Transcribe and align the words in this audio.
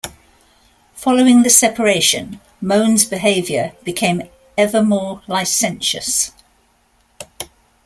Following 0.95 1.43
the 1.43 1.51
separation, 1.51 2.41
Mohun's 2.59 3.05
behaviour 3.05 3.73
became 3.83 4.23
ever 4.57 4.81
more 4.81 5.21
licentious. 5.27 6.31